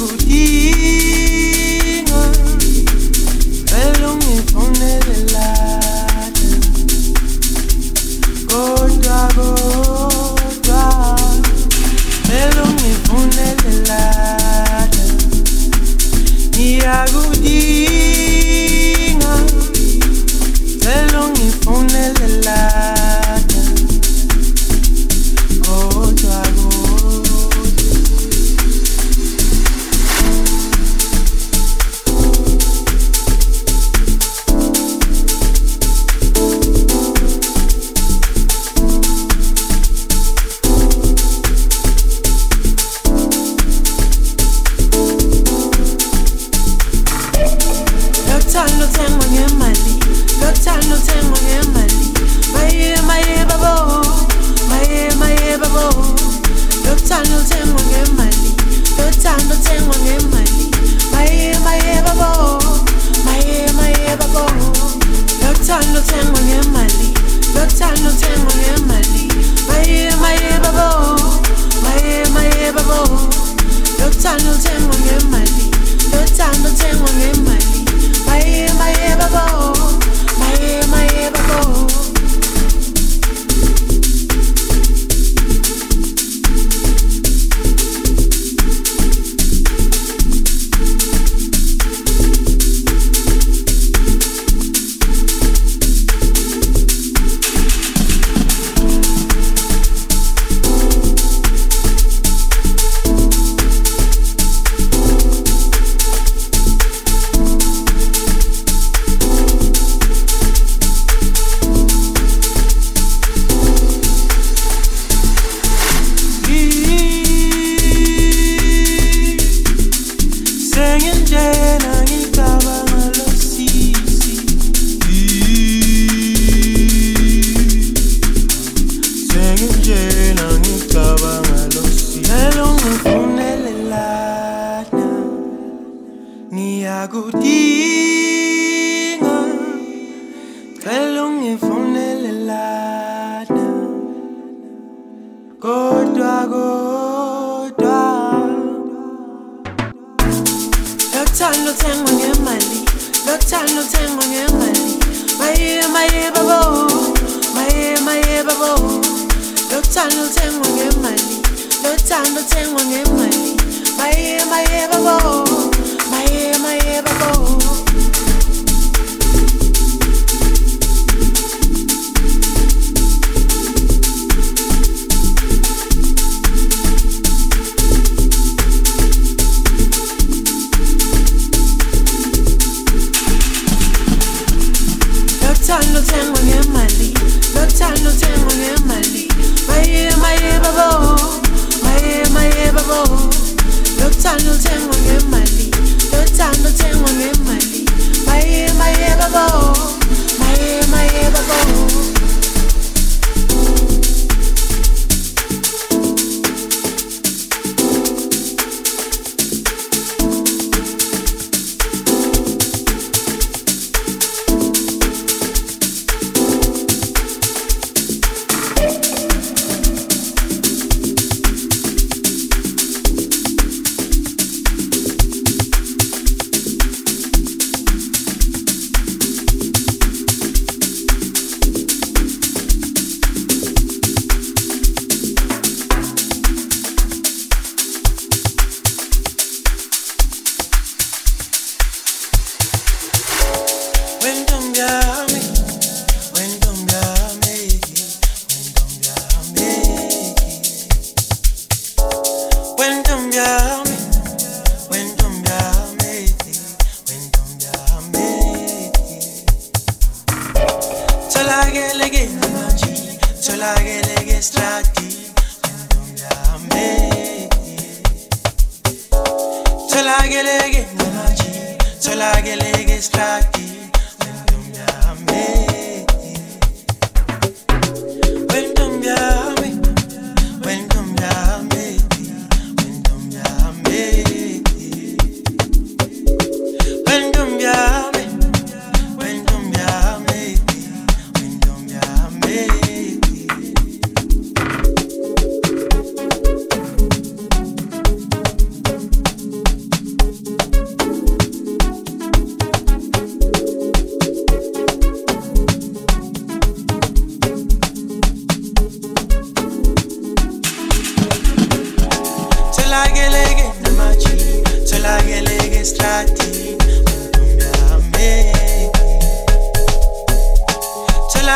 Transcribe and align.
discutir. 0.00 0.69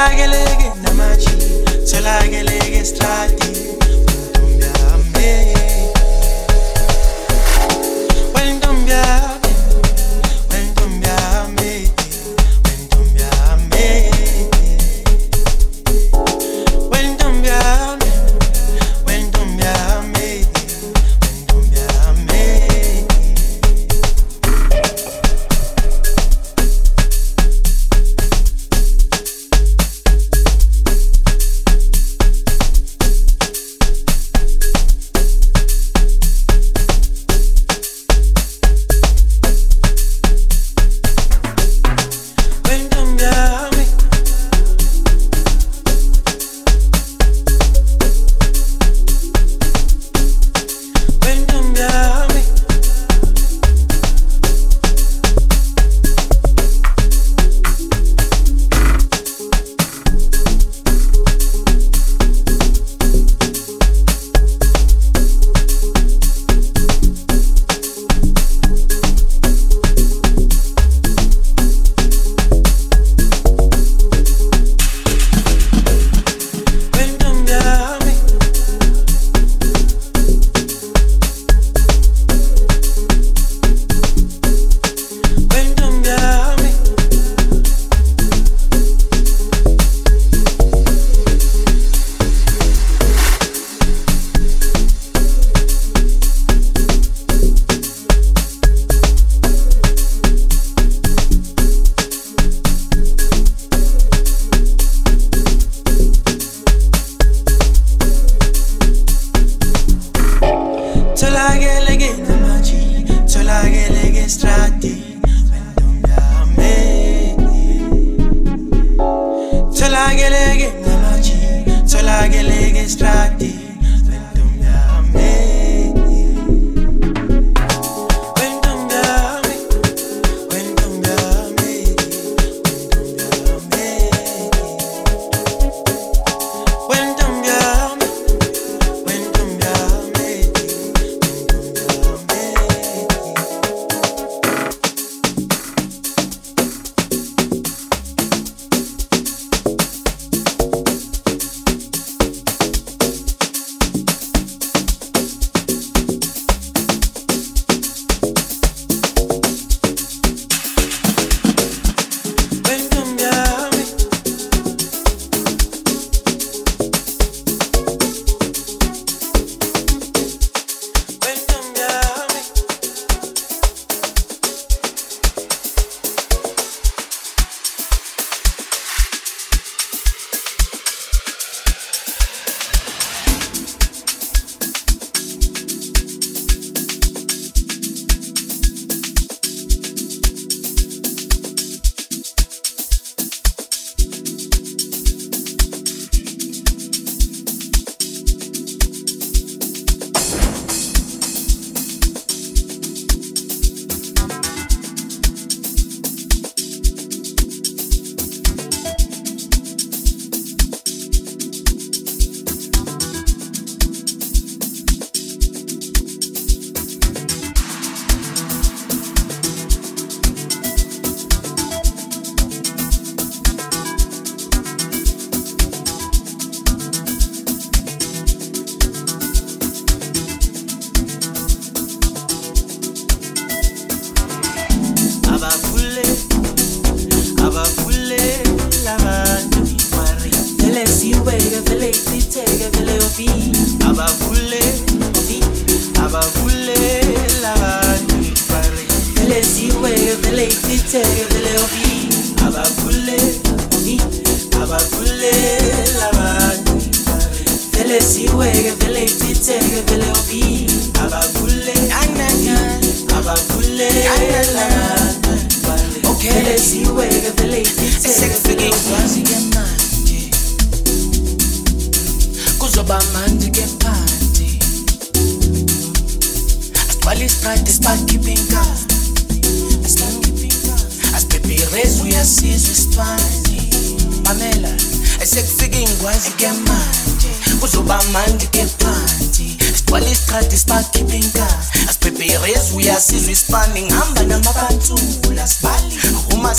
I 0.04 0.14
get 0.16 0.28
leg 0.28 0.60
in 0.60 0.82
the 0.82 0.92
machi, 0.92 1.86
till 1.86 2.06
I 2.06 2.28
get 2.28 2.44
leg 2.44 2.74
in. 2.74 3.53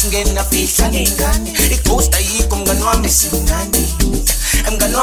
singenda 0.06 0.44
picha 0.44 0.88
ni 0.88 1.08
gani 1.18 1.50
ikusta 1.74 2.20
iko 2.20 2.56
mgano 2.56 2.86
wa 2.86 2.98
misi 2.98 3.28
mnani 3.36 3.96
mgano 4.74 5.00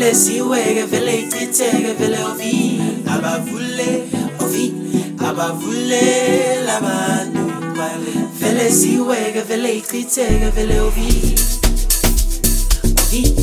vele 0.00 0.14
siweke 0.14 0.84
vele 0.90 1.14
ichitheke 1.20 1.92
vele 1.98 2.24
ovi. 2.24 2.80
Abavule 3.14 3.88
ovi 4.40 4.72
abavulela 5.28 6.76
abantu 6.78 7.44
bale. 7.76 8.14
Vele 8.40 8.70
siweke 8.70 9.42
vele 9.48 9.76
ichitheke 9.76 10.50
vele 10.56 10.80
ovi. 10.80 11.34
Ovi. 13.02 13.39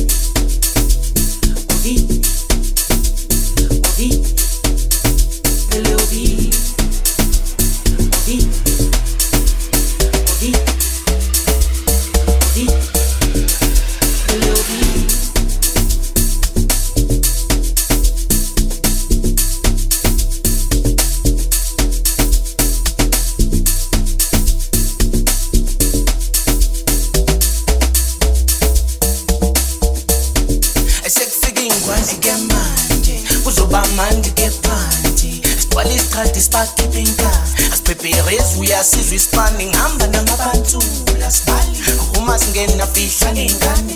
siyasizwa 38.84 39.16
isipani 39.16 39.66
ngihamba 39.66 40.06
namabantula 40.06 41.30
sibali. 41.30 41.78
Uma 42.18 42.38
singena 42.38 42.86
fihla 42.86 43.32
ngengane 43.32 43.87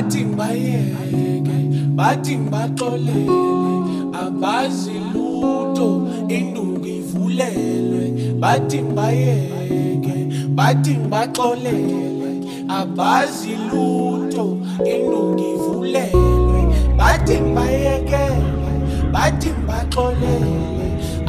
bathi 0.03 0.25
ngibayeke 0.25 1.59
bathi 1.97 2.35
ngibaxolele 2.37 3.27
abazi 4.23 4.97
lutho 5.15 5.88
induku 6.29 6.87
ivulelwe. 6.99 8.05
Bathi 8.43 8.79
ngibayeke 8.83 10.17
bathi 10.57 10.93
ngibaxolele 10.99 12.31
abazi 12.79 13.55
lutho 13.71 14.47
induku 14.95 15.45
ivulelwe. 15.53 16.61
Bathi 16.99 17.35
ngibayekele 17.41 18.73
bathi 19.15 19.51
ngibaxolele 19.55 20.88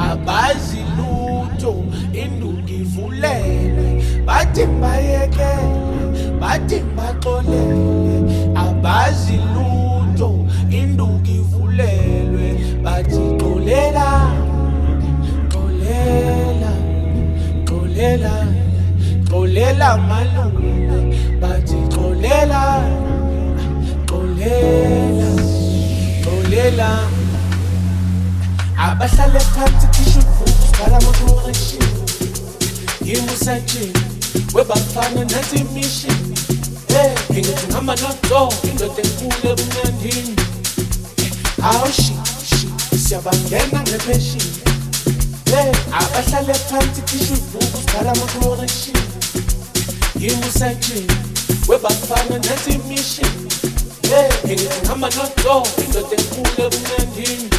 abazi 0.10 0.82
lutho 0.98 1.74
induku 2.22 2.74
ivulelwe. 2.82 3.88
Bathi 4.28 4.64
ngibayekele 4.66 5.94
bathi 6.42 6.78
abahlale 29.04 29.40
phansi 29.40 29.88
khisha 29.88 30.20
uvuku 30.20 30.66
sibhala 30.66 30.98
ama-correction 30.98 31.84
yimi 33.06 33.32
usajini 33.34 33.94
webafana 34.54 35.26
nathi 35.26 35.56
imishini 35.56 36.38
hey 36.88 37.12
ngithi 37.32 37.68
ngihamba 37.68 37.96
nodo 37.96 38.54
indoda 38.64 39.02
enkulu 39.04 39.52
ebumnandini 39.52 40.36
awu 41.64 41.88
shi 41.94 42.16
shi 42.50 42.98
siyabangena 42.98 43.82
ngepheshini 43.82 44.54
hey 45.52 45.72
abahlale 45.92 46.54
phansi 46.54 47.02
khisha 47.02 47.34
uvuku 47.34 47.78
sibhala 47.78 48.12
ama-correction 48.12 48.98
yimi 50.20 50.46
usajini 50.56 51.08
webafana 51.68 52.38
nathi 52.38 52.72
imishini 52.72 53.52
hey 54.10 54.30
ngithi 54.46 54.80
ngihamba 54.82 55.10
nodo 55.10 55.68
indoda 55.86 56.16
enkulu 56.18 56.66
ebumnandini 56.66 57.53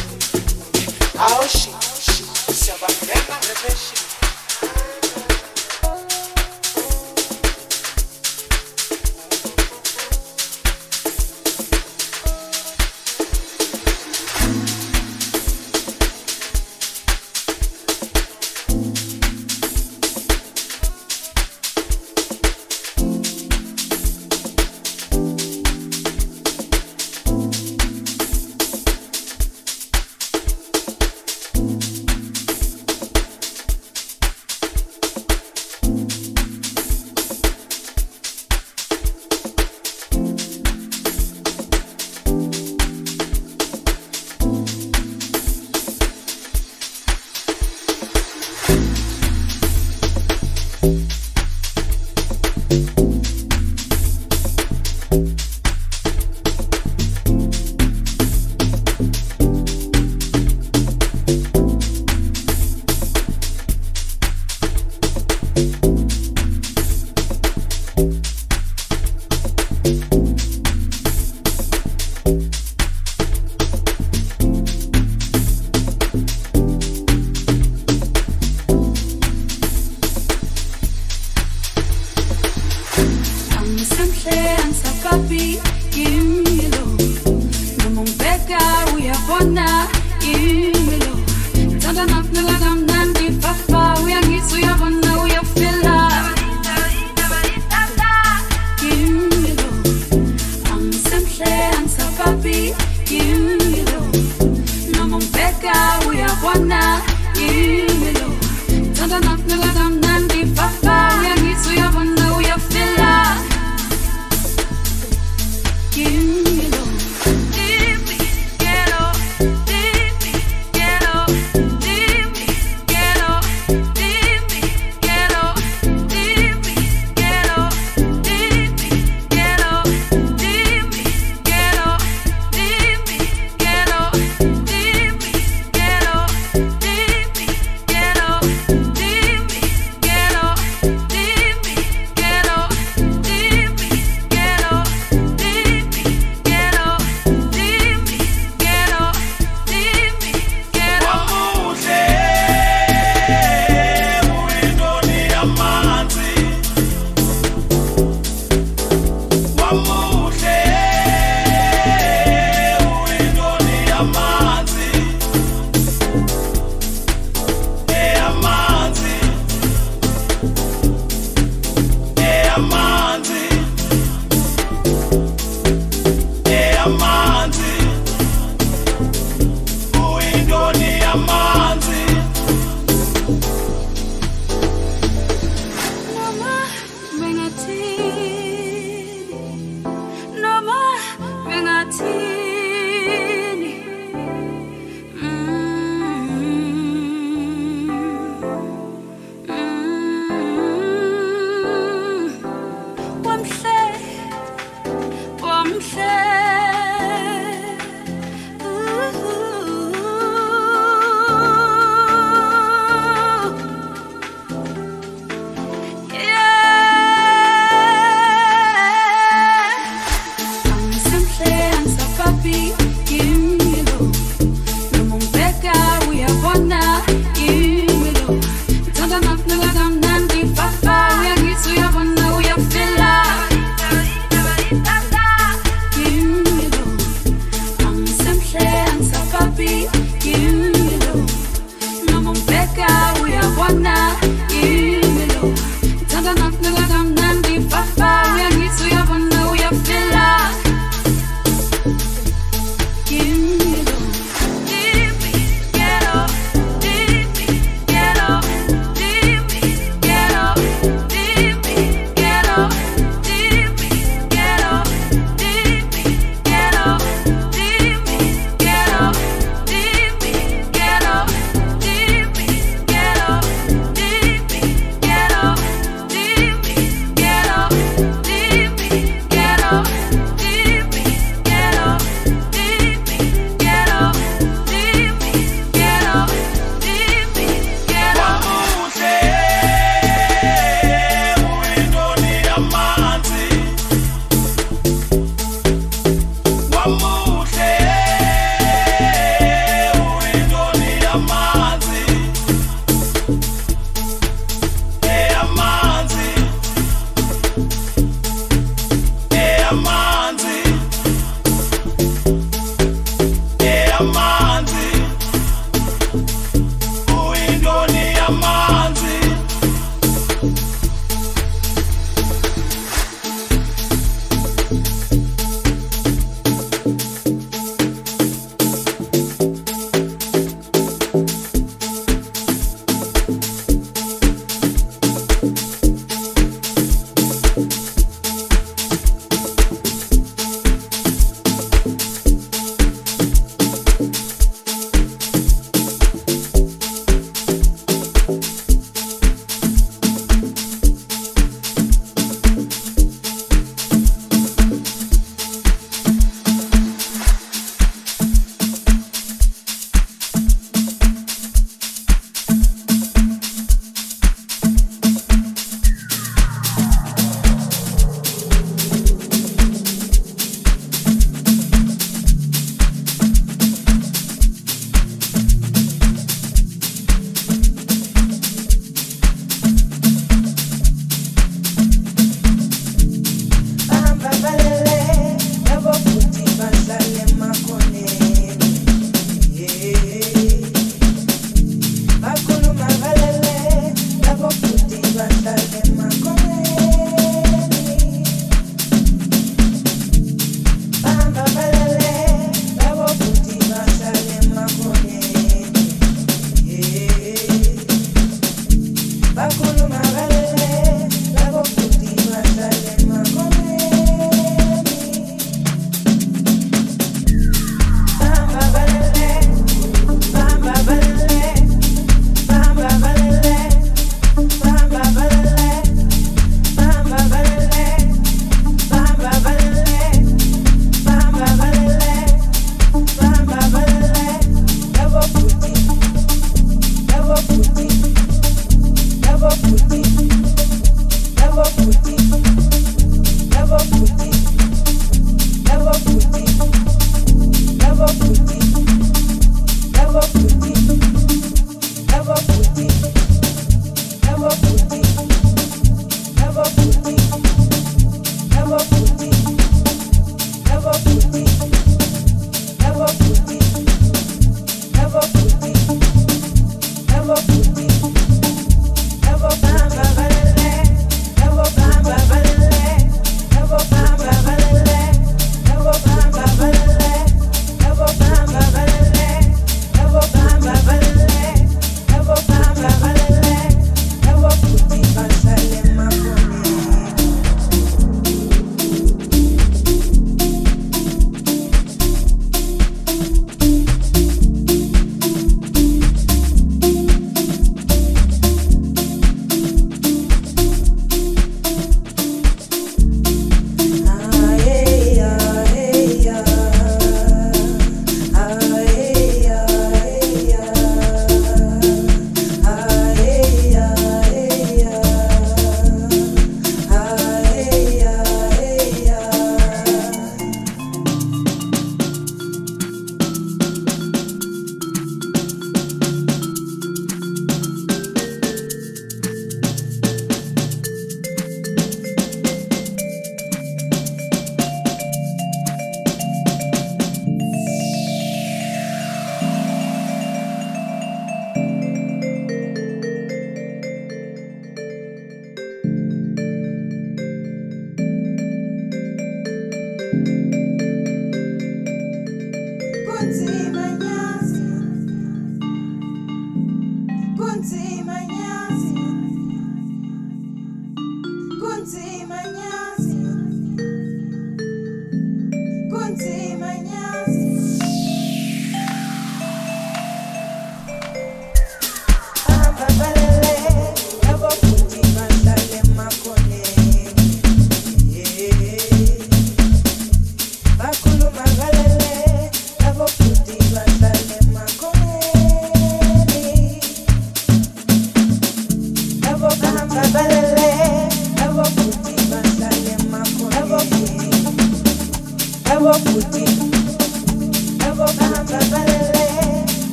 Aushi, 1.25 1.71
Shabbat, 2.53 2.93
Rebeshi. 3.09 4.04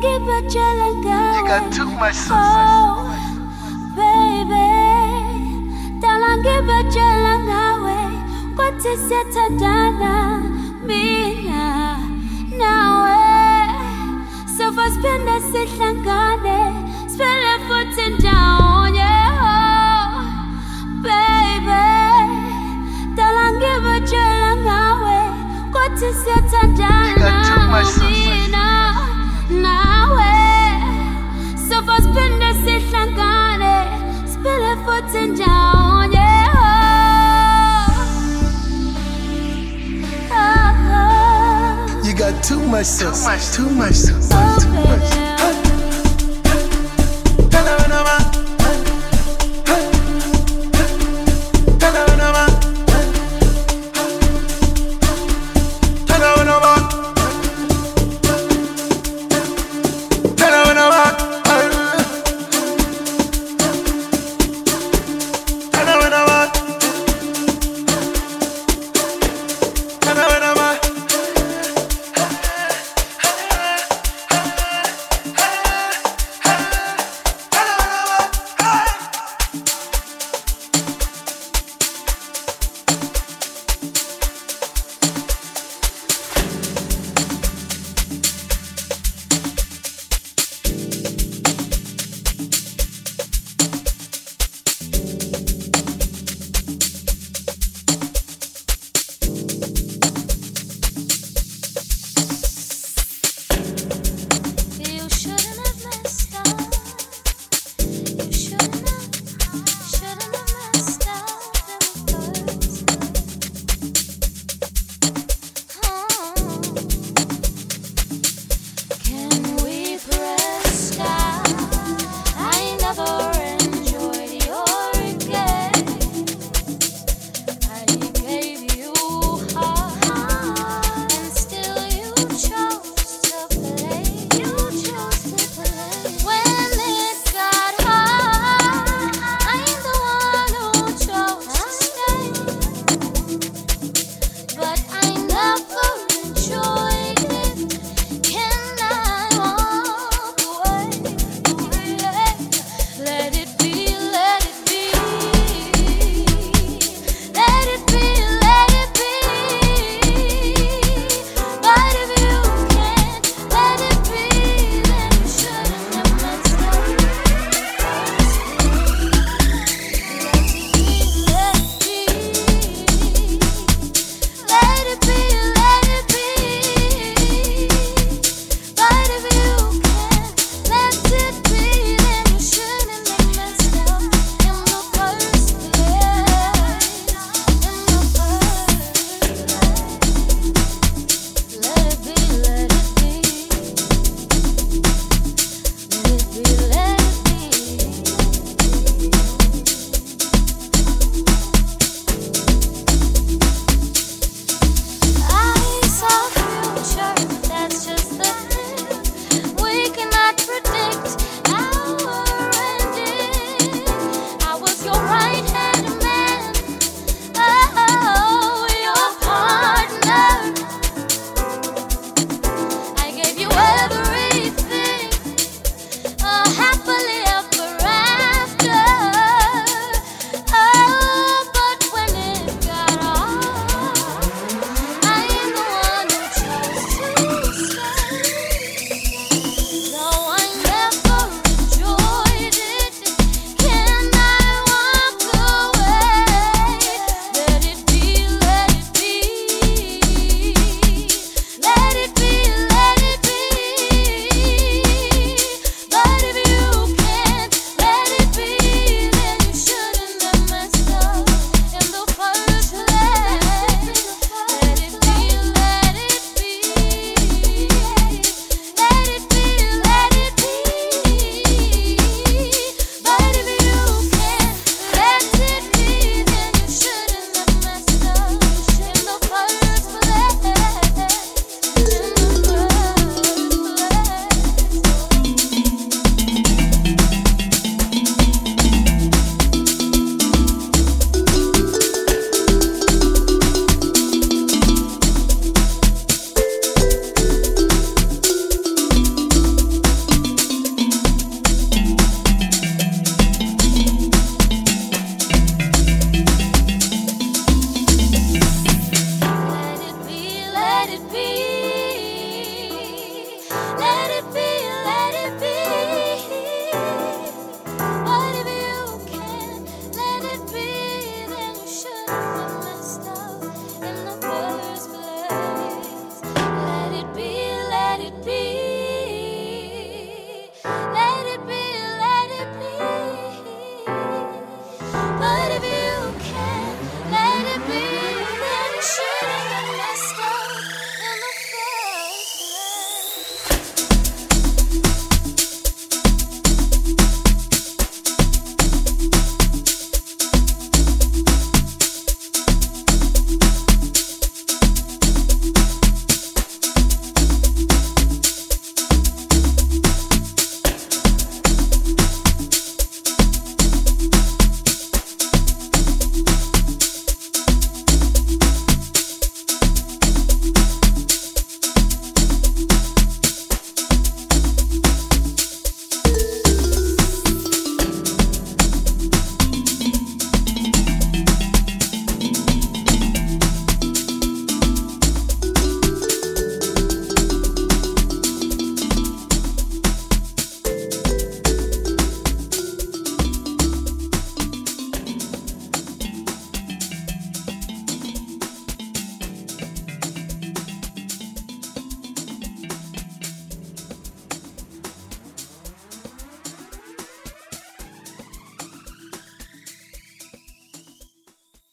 You 0.00 1.42
got 1.46 1.72
too 1.72 1.90
much 1.98 2.14
sauce. 2.14 2.38
Oh, 2.38 3.10
baby. 3.96 4.70
Talangibajela 6.00 7.34
ngawe 7.38 7.96
kwathi 8.56 8.92
siyathandana 8.96 10.42
mina 10.86 11.98
nawe 12.58 13.18
sofa 14.56 14.84
siphinde 14.90 15.36
sihlangane 15.50 16.58
siphele 17.10 17.52
futhi 17.66 18.04
ndawonye 18.18 19.12
oh, 19.42 20.22
baby. 21.02 21.86
Talangibajela 23.16 24.56
ngawe 24.56 25.18
kwathi 25.72 26.04
You 26.06 26.12
got 26.12 26.14
too 26.14 26.22
siyathandana 26.22 27.68
much 27.70 27.86
sauce. 27.86 28.10
mina 28.10 28.77
nawe. 29.62 30.32
Sofa 31.68 31.96
siphinde 32.02 32.50
sihlangane 32.64 33.74
siphele 34.30 34.76
futhi 34.84 35.26
ndawonye 35.26 36.28
oh, 40.30 40.38
oh, 40.90 42.02
You 42.04 42.14
got 42.14 42.42
too 42.42 42.60
much 42.66 42.86
sauce, 42.86 43.56
too 43.56 43.68
much 43.70 43.94
sauce, 43.94 44.28
oh, 44.32 44.58
too 44.60 44.70
much. 44.72 45.10
baby. 45.10 45.27